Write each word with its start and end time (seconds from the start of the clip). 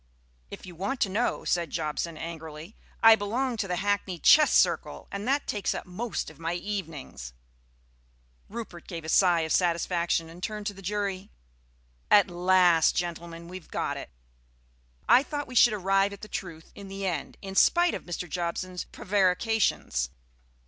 "If 0.49 0.65
you 0.65 0.73
want 0.73 0.99
to 1.01 1.09
know," 1.09 1.45
said 1.45 1.69
Jobson 1.69 2.17
angrily, 2.17 2.75
"I 3.03 3.13
belong 3.15 3.55
to 3.57 3.67
the 3.67 3.75
Hackney 3.75 4.17
Chess 4.17 4.51
Circle, 4.51 5.07
and 5.11 5.27
that 5.27 5.45
takes 5.45 5.75
up 5.75 5.85
most 5.85 6.31
of 6.31 6.39
my 6.39 6.53
evenings." 6.55 7.33
Rupert 8.49 8.87
gave 8.87 9.05
a 9.05 9.09
sigh 9.09 9.41
of 9.41 9.51
satisfaction 9.51 10.27
and 10.27 10.41
turned 10.41 10.65
to 10.65 10.73
the 10.73 10.81
jury. 10.81 11.29
"At 12.09 12.31
last, 12.31 12.95
gentlemen, 12.95 13.47
we 13.47 13.59
have 13.59 13.69
got 13.69 13.95
it. 13.95 14.09
I 15.07 15.21
thought 15.21 15.45
we 15.45 15.53
should 15.53 15.73
arrive 15.73 16.13
at 16.13 16.21
the 16.21 16.27
truth 16.27 16.71
in 16.73 16.87
the 16.87 17.05
end, 17.05 17.37
in 17.43 17.53
spite 17.53 17.93
of 17.93 18.05
Mr. 18.05 18.27
Jobson's 18.27 18.85
prevarications." 18.85 20.09